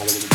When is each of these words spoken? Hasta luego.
Hasta 0.00 0.12
luego. 0.12 0.29